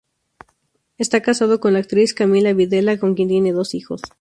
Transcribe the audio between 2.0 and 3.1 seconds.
Camila Videla